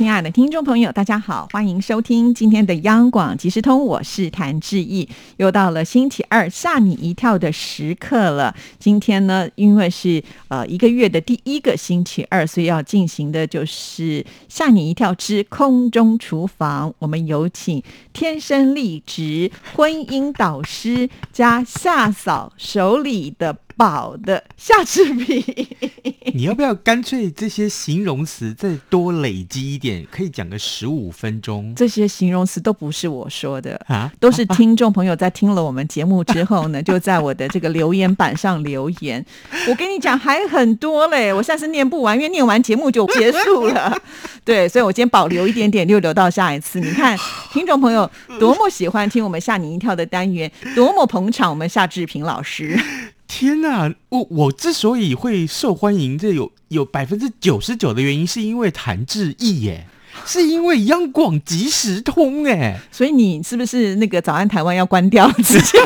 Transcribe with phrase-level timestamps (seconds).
[0.00, 5.06] 亲爱的听众朋友，大家好，欢迎收听今天的央广即时通，我是谭志毅。
[5.36, 8.56] 又到了星期二吓你一跳的时刻了。
[8.78, 16.94] 今天呢，因为是呃一个月的第一个星期二，所以要进行的就是吓你一跳之空中厨房。
[16.98, 17.82] 我们有请
[18.14, 23.54] 天生丽质婚姻导师加夏嫂手里的。
[23.80, 25.42] 宝的夏志平，
[26.36, 30.06] 你要不要干脆这些形容词再多累积一点？
[30.10, 31.74] 可以讲个十五分钟。
[31.74, 39.24] 这些形容词都不是我说的啊，都是听众朋友在听了我们节目之后呢， 就在我的这个留言板上留言。
[39.66, 43.96] 我跟你讲，还很多嘞，我下次念不完，因为念完节目就结束了。
[44.44, 46.78] 对，所以我今天保留一点点，就留到下一次。
[46.80, 47.16] 你看，
[47.50, 52.78] 听众朋友多么喜欢听我们吓你一跳的单元，多么捧场我们夏志平老师。
[53.32, 59.86] 天呐，我我之所以会受欢迎，这有有百分之九十九的原因，是因为谭志毅耶。
[60.26, 65.78] 是因为央广即时通哎，所以你是不是那个早安台湾要关掉，直接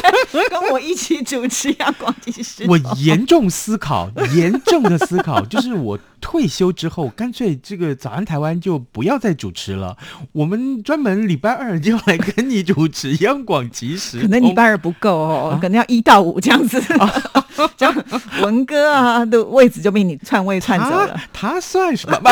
[0.50, 2.64] 跟我一起主持央广即时？
[2.68, 9.96] 我严重思考，严重的思考，就是我退休之后，干脆这个早安台湾就不要再主持了，
[10.32, 14.20] 我们专门礼拜二就来跟你主持央广即时。
[14.20, 16.82] 可能礼拜二不够哦，可能要一到五这样子，
[17.76, 18.04] 这样
[18.42, 21.20] 文哥啊的位置就被你篡位篡走了。
[21.32, 22.20] 他算什么？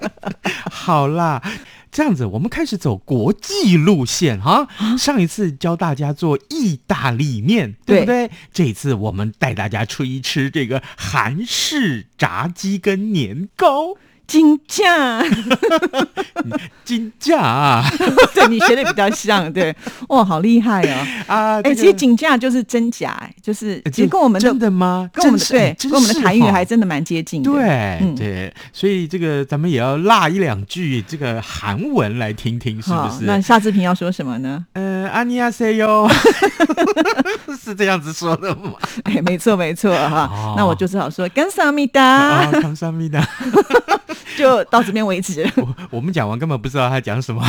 [0.70, 1.42] 好啦，
[1.90, 4.68] 这样子我们开始走国际路线哈。
[4.98, 8.30] 上一次教大家做意大利面，对不对？
[8.52, 13.96] 这一次我们带大家出一吃这个韩式炸鸡跟年糕。
[14.26, 15.22] 金价，
[16.84, 17.84] 金价啊！
[18.34, 19.74] 对你学的比较像，对，
[20.08, 21.06] 哇，好厉害哦！
[21.28, 25.08] 啊，哎，其实金价就是真假，就是其实跟我们的真的吗？
[25.12, 27.50] 跟我们的对，跟我们的台语还真的蛮接近的。
[27.50, 33.24] 对对，所以这个咱们也要落一两句这个韩文来听听，是不是？
[33.24, 34.64] 那夏志平要说什么呢？
[34.72, 36.08] 呃，阿尼亚塞哟，
[37.62, 38.72] 是这样子说的吗？
[39.04, 40.54] 哎，没错没错哈。
[40.56, 43.26] 那我就只好说，干萨米达，干萨米达。
[44.36, 45.48] 就到这边为止。
[45.56, 47.42] 我我们讲完根本不知道他讲什么，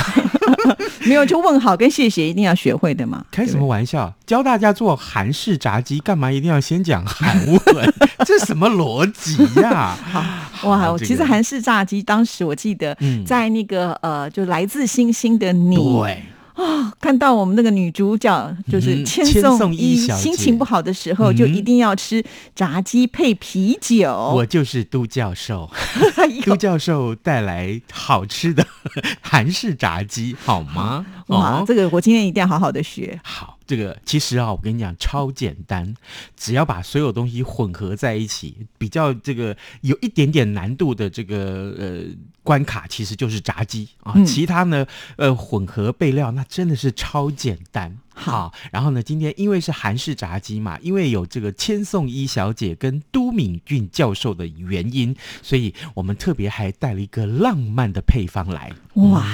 [1.06, 3.24] 没有就问好跟谢谢一定要学会的嘛。
[3.32, 4.12] 开什么玩笑？
[4.26, 7.94] 教大家做韩式炸鸡，干嘛一定要先讲韩文？
[8.26, 9.96] 这什么逻辑呀？
[10.64, 10.96] 哇！
[10.98, 15.78] 其实韩式炸鸡当时我记得在那个呃，就来自星星的你。
[16.56, 22.24] 啊，看到我们那个女主角就是千颂伊，心情不好的时候就一定要吃
[22.56, 24.12] 炸鸡配啤酒。
[24.36, 25.70] 我就是都教授，
[26.46, 28.66] 都教授带来好吃的
[29.22, 31.06] 韩式炸鸡，好吗？
[31.28, 33.20] 哇，这个我今天一定要好好的学。
[33.24, 33.55] 好。
[33.68, 35.96] 这个其实啊，我跟你讲超简单，
[36.36, 42.04] 只要把所有东西混合在一起，比较这个有一点点难度的这个呃
[42.44, 44.14] 关卡，其实就是炸鸡啊。
[44.24, 44.86] 其他呢，
[45.18, 47.98] 呃，混合备料那真的是超简单。
[48.18, 58.72] 好，然后呢，今天因为是韩式炸鸡嘛，因为有这个千颂伊小姐跟都敏俊教授的原因，所以我们特别还带了一个浪漫的配方来。
[58.94, 59.26] 哇！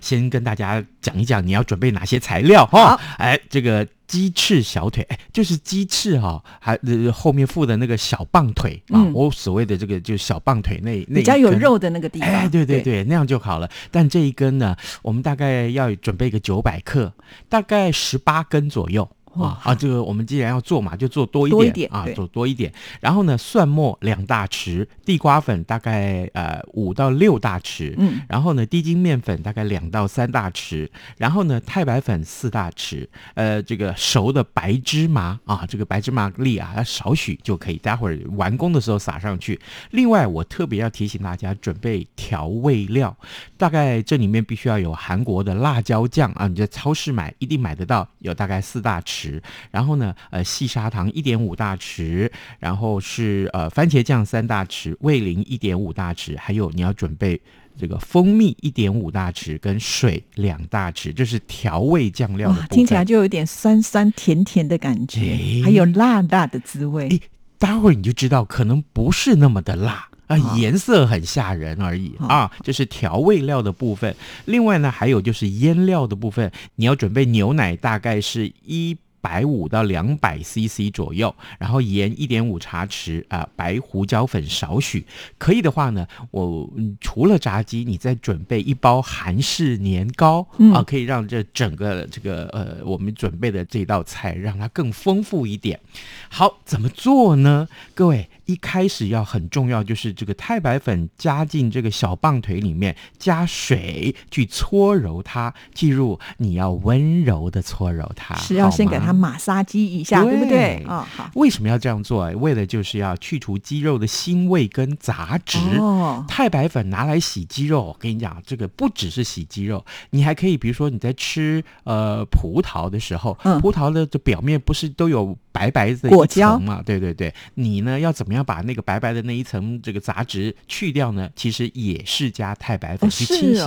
[0.00, 2.98] 先跟大家讲一讲你要准备哪些材料哈。
[3.18, 6.78] 哎，这个鸡翅小腿，哎，就是鸡翅哈，还
[7.12, 9.02] 后面附的那个小棒腿啊。
[9.12, 12.28] 我所谓的这个就是小棒腿那那比较有肉的那个地方。
[12.28, 13.68] 哎，对对对，那样就好了。
[13.90, 17.12] 但这一根呢，我们大概要准备个九百克，
[17.48, 19.08] 大概十八根左右。
[19.42, 19.74] 啊啊！
[19.74, 22.72] 这个我们既然要做嘛，就做多一点啊，做多一点。
[23.00, 28.20] 然后呢，蒜末两大匙，地瓜粉大概呃五到六大匙，嗯。
[28.28, 30.88] 然后呢，低筋面粉大概两到三大匙。
[31.16, 33.06] 然后呢，太白粉四大匙。
[33.34, 39.60] 呃，这个熟的白芝麻啊，这个白芝麻粒啊，要少许就可以，待会儿完工的时候撒上去。
[39.90, 43.16] 另外，我特别要提醒大家准备调味料，
[43.56, 49.25] 大概这里面必须要有韩国的辣椒酱啊，你在超市买一定买得到，有大概四大匙。
[49.70, 57.40] 然后呢，呃，细砂糖一点五大匙，然后是呃番茄酱三大匙，味淋一点五大匙，还有你要准备
[57.78, 62.54] 这个蜂蜜一点五大匙跟水两大匙，这是调味酱料。
[62.70, 67.20] 听起来就有点酸酸甜甜的感觉，还有辣辣的滋味。
[67.58, 70.08] 待会儿你就知道，可能不是那么的辣。
[70.26, 74.12] 啊，颜色很吓人而已啊，这是调味料的部分。
[74.46, 78.96] 另外呢，还有就是腌料的部分，你要准备牛奶，大概是一。
[79.26, 85.04] 百五到两百 CC 左右，然后盐一点五茶匙啊，白胡椒粉少许。
[85.36, 86.70] 可以的话呢，我
[87.00, 95.80] 除了炸鸡，你再准备一包韩式年糕啊，可以让这整个这个呃我们准备的这道菜让它更丰富一点。
[96.28, 97.66] 好，怎么做呢？
[97.96, 98.30] 各位。
[98.46, 105.52] 一开始要很重要，就是这个太白粉加进这个小棒腿里面，加水去搓揉它。
[105.74, 110.82] 记住，你要温柔的搓揉它，是要先给它马杀鸡一下，对不对？
[110.86, 111.30] 哦，好。
[111.34, 112.30] 为什么要这样做？
[112.30, 115.58] 为了就是要去除鸡肉的腥味跟杂质。
[115.78, 125.36] 哦，太白粉拿来洗鸡肉，我跟你讲，这个不只是洗鸡肉，你还可以，比如说你在吃呃葡萄的时候，葡萄的这表面不是都有。
[125.56, 131.28] 白白的一层嘛，对对对，你呢要怎么样把那个白白的那一层这个杂质去掉呢？
[131.36, 133.62] 其实也是加太白粉去清洗，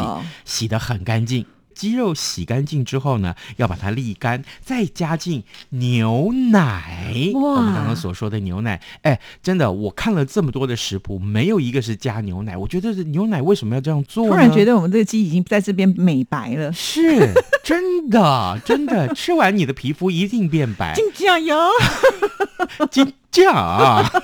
[0.46, 1.46] 洗的很干净。
[1.76, 7.32] 鸡肉洗干净之后呢，要把它沥干，再加进牛奶。
[7.36, 12.58] 哇，我们刚刚所说的牛奶，哎，真的，我看了这么多的食谱，没有一个是加牛奶。
[12.58, 14.28] 我觉得牛奶为什么要这样做？
[14.28, 16.74] 突然觉得我们这个鸡已经在这边美白了。
[16.74, 17.34] 是，
[17.64, 20.94] 真的，真的，吃完你的皮肤一定变白。
[21.00, 21.56] 金酱油，
[22.92, 24.10] 金价啊。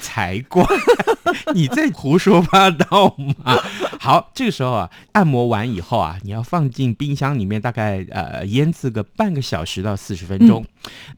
[0.00, 0.64] 才怪！
[1.54, 3.56] 你在胡说八道吗？
[4.00, 10.66] 好，这个时候啊，按摩完以后啊，你要放进冰箱里面，大概呃腌制个半个小时到四十分钟。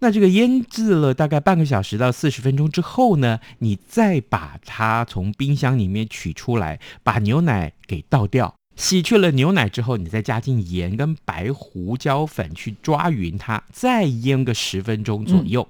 [0.01, 8.55] 那这个腌制了大概半个小时到四十分钟之后呢，你再把它从冰箱里面取出来，把牛奶给倒掉。
[8.77, 15.67] 洗去了牛奶之后，你再加进盐跟白胡椒粉去抓匀它，再腌个十分钟左右。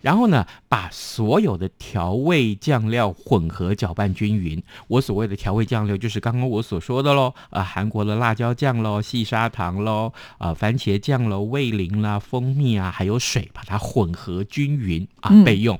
[0.00, 4.62] 然后呢，把所有的调味酱料混合搅拌均匀。
[4.88, 15.78] 我所谓的调味酱料就是刚刚我所说的喽，呃，韩国的辣椒酱喽，细砂糖喽，呃，番茄酱喽，味淋啦，蜂蜜啊，还有水，把它混合均匀啊，备用。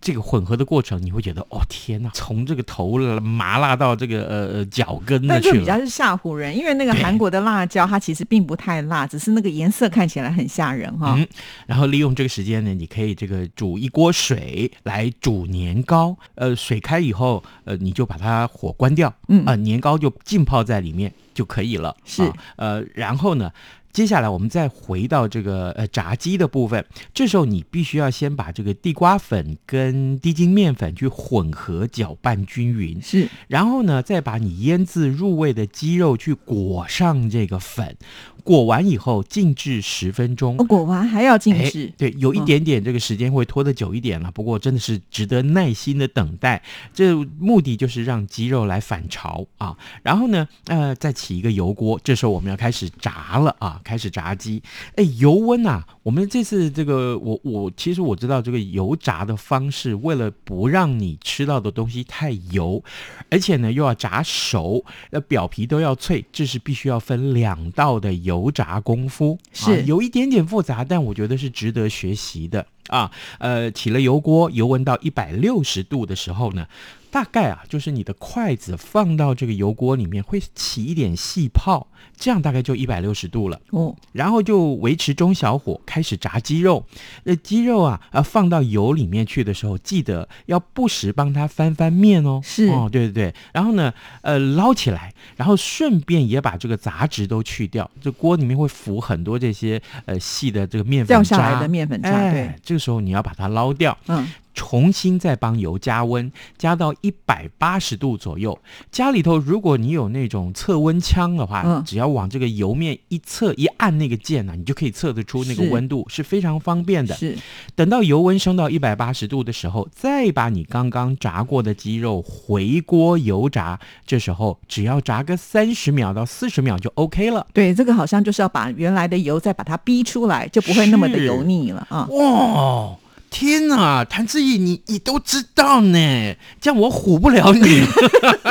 [0.00, 5.58] 这个混合的过程，你会觉得哦天哪，从这个头麻辣到这个呃呃脚跟的去了。
[5.58, 6.12] 比较是吓。
[6.12, 11.14] 唬人，因为那个韩国的辣椒，它其实并不太辣，只是那个颜色看起来很吓人哈。
[11.16, 11.26] 嗯，
[11.66, 16.14] 然后利用这个时间呢，你可以这个煮一锅水来煮年糕。
[16.34, 21.96] 呃，水开以后，呃，你就把它火关掉，嗯啊，年糕就浸泡在里面就可以了。
[22.04, 23.50] 是，呃，然后呢？
[23.92, 37.96] 接下来我们再回到这个呃炸鸡的部分，这时候你必须要先把这个地瓜粉跟低筋面粉去混合搅拌均匀，是，然后呢再把你腌制入味的鸡肉去裹上这个粉。
[38.44, 44.32] 裹完以后静置十分钟，裹完还要静置，对，有一点点这个时间会拖得久一点了。
[44.32, 46.60] 不过真的是值得耐心的等待，
[46.92, 49.76] 这目的就是让鸡肉来反潮啊。
[50.02, 54.60] 然后呢，呃，再起一个油锅，这时候我们要开始炸了啊，开始炸鸡。
[54.96, 62.82] 哎，油温啊，我们这次这个我我其实我知道这个油炸的方式，为了不让你吃到的东西太油，
[63.30, 68.32] 而且呢又要炸熟，呃表皮都要脆，这是必须要分两道的油。
[68.32, 73.10] 油炸功夫是有一点点复杂，但我觉得是值得学习的啊。
[73.38, 76.66] 呃，起了油锅，油温到一百六十度的时候呢。
[77.12, 81.86] 大概啊，就是你的筷子放到这个油锅里面会起一点细泡，
[82.16, 83.94] 这样大概就一百六十度了哦。
[84.12, 86.86] 然后就维持中小火开始炸鸡肉。
[87.24, 92.40] 那鸡肉啊，呃，放到油里面去的时候，记得要不时帮它翻翻面哦。
[92.42, 93.34] 是哦，对对对。
[93.52, 97.90] 然后呢，呃，捞起来，然后顺便也把这个杂质都去掉。
[98.00, 102.30] 这锅里面会浮很多这些呃细的这个面粉掉下来的面粉渣。
[102.30, 103.96] 对，这个时候你要把它捞掉。
[104.08, 104.26] 嗯。
[104.54, 108.58] 重新再帮油加温，加到一百八十度左右。
[108.90, 117.14] 家里头如果你有那种测温枪的话，只要往这个油面一测，一按那个键呢，你就可以测得出那个温度，是非常方便的。
[117.14, 117.36] 是，
[117.74, 123.78] 等到油温升到一百八十度的时候，再把你刚刚炸过的鸡肉回锅油炸。
[124.06, 127.46] 这时候只要炸个三十秒到四十秒就 OK 了。
[127.52, 132.06] 对，这个好像就是要把原来的油再把它逼出来，就不会那么的油腻了啊。
[132.10, 132.96] 哇！
[133.32, 137.82] 天呐，谭志毅，你你都知道呢，这样我唬不了你。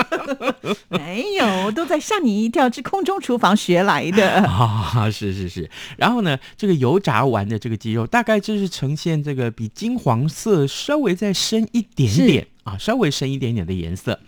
[0.89, 5.07] 没有，都在吓你一跳，是空中厨房学来的 啊！
[5.11, 14.19] 是是是，然后呢，这个油炸完的这个鸡肉，大概就是呈现这个比金黄色稍微再深一点点啊，稍微深一点点的颜色。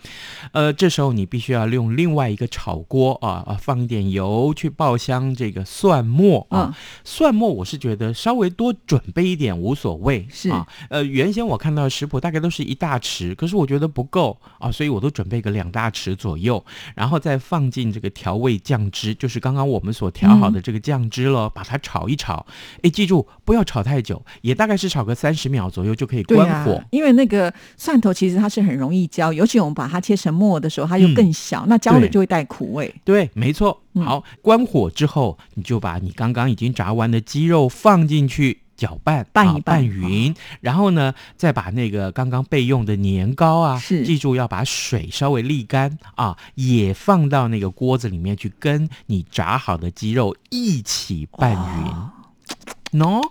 [0.52, 6.76] 呃，这时候你必须要用另外一个炒锅啊啊，放一点油去爆香这个蒜末啊。
[7.04, 10.68] 蒜末我是觉得稍微多准备一点无所谓，是啊。
[10.90, 16.64] 呃，原先我看到食谱大概都是一大匙，可是我觉得不够啊，所以我都准备个两大匙左右，
[16.96, 22.46] 然后再放进这个调味酱汁，就是刚刚我们所调好的这个酱汁了，把它炒一炒。
[22.82, 32.94] 哎，记住不要炒太久，也大概是炒个三十秒左右就可以关火，因为那个蒜头其实它是很容易焦，尤其我们把它切成末的时候，它又更小，那焦了就会带苦味。
[33.04, 33.82] 对，没错。
[34.04, 53.00] 好，关火之后，你就把你刚刚已经炸完的鸡肉放进去搅拌，拌一拌匀，然后呢，再把那个刚刚备用的年糕啊，是记住要把水稍微沥干啊，也放到那个锅子里面去，跟你炸好的鸡肉一起拌匀。
[53.00, 53.22] 喏，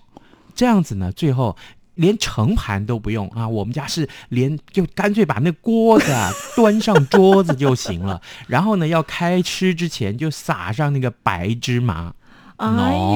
[0.55, 1.57] 这样子呢，最后。
[1.95, 3.47] 连盛盘都不用啊！
[3.47, 8.21] 我们家是连就干脆把那锅子啊端上桌子就行了。
[8.47, 12.13] 然后呢，要开吃之前就撒上那个白芝麻。
[12.57, 12.69] 哎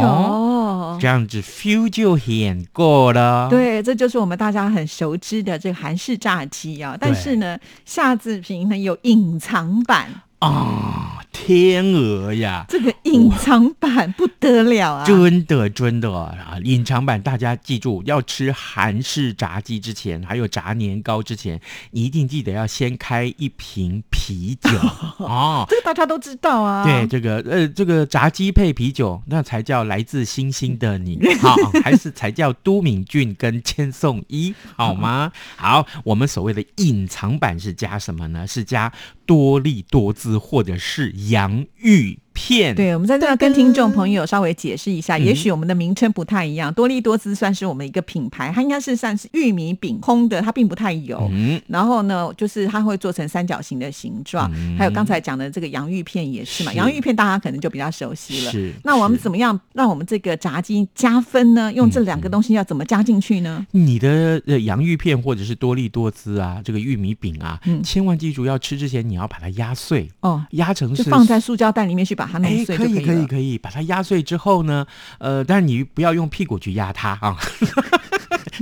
[0.02, 3.48] 呦，这样子 feel 就很过了。
[3.48, 6.96] 对，这就是我们大家很熟知的这个韩式炸鸡啊。
[6.98, 10.08] 但是呢，夏志平呢有隐藏版
[10.40, 11.15] 啊。
[11.38, 15.04] 天鹅呀，这个隐藏版不得了啊！
[15.06, 16.58] 真的真的啊！
[16.64, 21.60] 隐藏版，大家记住，要吃韩式炸鸡之前，还有炸年糕之前，
[21.92, 24.70] 你一定记得要先开一瓶啤酒
[25.18, 25.66] 哦。
[25.70, 26.84] 这个大家都知道啊。
[26.84, 35.30] 对，这个呃，这个炸鸡配啤酒，那才叫来自星星的你， 好，还是才叫都敏俊跟千颂伊，好吗？
[35.56, 38.46] 好，我们所谓的隐藏版是加什么呢？
[38.46, 38.90] 是加
[39.26, 41.12] 多利多姿或者是。
[41.30, 42.18] 洋芋。
[42.36, 46.72] 片对，我们在这要跟听众朋友稍微解释一下，也许我们的名称不太一样。
[46.74, 51.28] 多利多姿算是我们一个品牌，它应该是算是玉米饼烘的，它并不太油。
[51.32, 54.52] 嗯，然后呢，就是它会做成三角形的形状。
[54.76, 58.52] 还有刚才讲的这个洋芋片也是嘛，洋芋片大家可能就比较熟悉了。
[58.52, 61.72] 是，那我们怎么样让我们这个炸鸡加分呢？
[61.72, 63.66] 用这两个东西要怎么加进去呢？
[63.70, 72.25] 你的呃洋芋片或者是多利多姿啊，这个玉米饼啊，千万记住要吃之前你要把它压碎哦，压成是放在塑胶袋里面去把。
[72.42, 74.86] 哎，可以可以可以，把它压碎之后呢，
[75.18, 77.36] 呃，但是你不要用屁股去压它啊。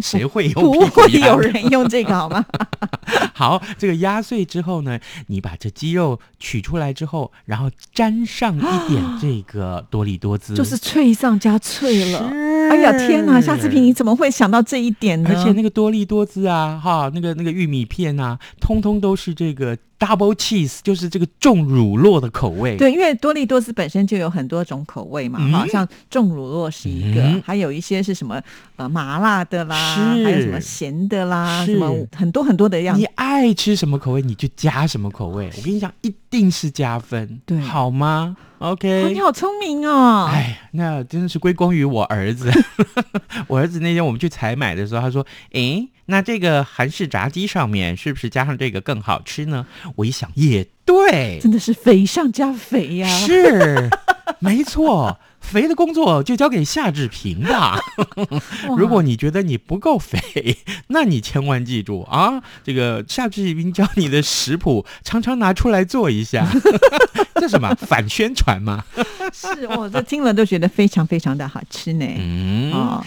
[0.03, 0.61] 谁会用？
[0.61, 2.45] 不会有人用这个好吗？
[3.33, 12.29] 好，这个压碎之后呢，你把这鸡肉取出来之后，然后沾上一点这个多利多滋，就是脆上加脆了。
[12.71, 15.31] 哎呀天哪，夏志平，你怎么会想到这一点呢？
[15.33, 22.77] 而且那个多利多滋啊，哈，那个那个玉米片啊，通通都是这个 double cheese，就是这个重乳酪的口味。
[22.77, 28.41] 对，因为多利多斯本身就有很多种口味嘛，好像重乳酪是一个，还有一些是什么
[28.77, 29.75] 呃麻辣的啦。
[29.75, 33.01] 还有什么咸的啦，什么很多很多的样子。
[33.01, 35.51] 你爱吃什么口味，你就加什么口味。
[35.57, 40.29] 我跟你讲，一定是加分，对，好吗？OK，你好聪明哦。
[40.31, 42.51] 哎，那真的是归功于我儿子。
[43.47, 53.09] 我儿子那天我们去采买的时候，他说：“哎，那这个韩式炸鸡上面是不是加上这个更好吃呢？”我一想，也对，真的是肥上加肥呀。
[53.09, 53.89] 是，
[54.39, 55.19] 没错。
[55.41, 57.79] 肥的工作就交给夏志平吧。
[58.79, 60.57] 如果你觉得你不够肥，
[60.89, 66.49] 那你千万记住啊，这个夏志平教你的食谱，常常拿出来做一下。
[67.37, 68.85] 这什么反宣传吗？
[69.33, 72.07] 是，我这听了都觉得非常非常的好吃呢。
[72.19, 73.05] 嗯，好，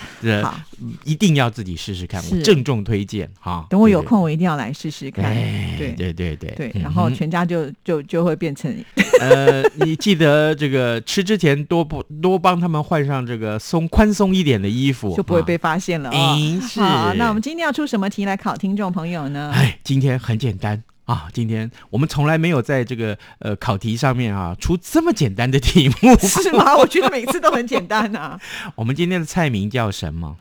[1.03, 3.65] 一定要自己试试看，我郑重推荐哈。
[3.69, 5.36] 等我有空，我一定要来试试看。
[5.77, 8.74] 对对对对对，然后全家就就就会变成。
[9.19, 16.36] 呃，你记得这个吃之前多不多帮他们换上这个松宽松一点的衣服，就不会被发现了啊。
[16.62, 16.79] 是，
[17.17, 19.51] 那我们今天要出什么题来考听众朋友呢？
[19.55, 20.83] 哎，今天很简单。
[21.08, 26.76] 啊，今天我们从来没有在这个呃考题上面啊出这么简单的题目， 是吗？
[26.78, 28.38] 我觉得每次都很简单啊。
[28.76, 30.36] 我们今天的菜名叫什么？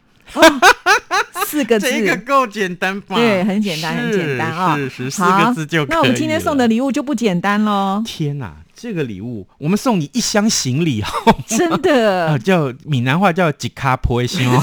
[1.47, 3.15] 四个字，这个够简单吧？
[3.15, 4.77] 对，很简单，很简单啊。
[4.77, 5.95] 是是，四个字就可以。
[5.95, 8.03] 那我们今天送的礼物就不简单喽。
[8.05, 11.07] 天哪，这个礼物我们送你一箱行李哦，
[11.47, 14.61] 真的， 啊叫闽南话叫吉卡婆心哦。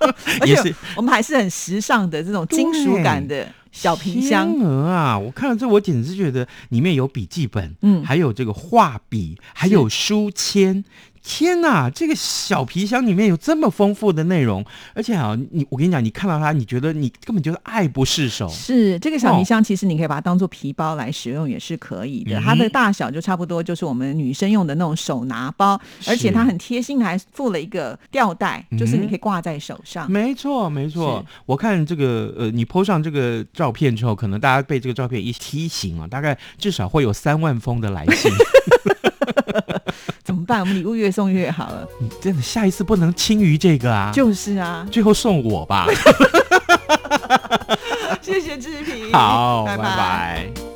[0.46, 3.46] 也是，我们还是很时尚的这种金属感的。
[3.70, 5.16] 小皮箱啊！
[5.16, 10.82] 我看了这，我简直觉得里面有笔记本，嗯，还有这个画笔，还有书签。
[11.22, 18.48] 天哪，这个小皮箱里面有这么丰富的内容，而且啊，你我跟你讲，你看到它，你觉得你根本就是爱不释手。
[18.48, 22.40] 是这个小皮箱，其实你可以把它当做皮包来使用，也是可以的。
[22.40, 30.10] 它的大小就差不多，就是我们女生用的那种手拿包，而且它很贴心，还附了一个吊带，就是你可以挂在手上。
[30.10, 31.24] 没错，没错。
[31.46, 38.32] 我看这个呃，你 PO 上这个照片之后，可能大家被这个照片一提醒啊，大概至少会有三万封的来信。
[40.24, 40.60] 怎么办？
[40.60, 41.86] 我们礼物越送越好了。
[42.00, 44.10] 你真的下一次不能轻于这个啊！
[44.14, 45.86] 就是啊，最后送我吧。
[48.20, 50.67] 谢谢志平，好，拜拜。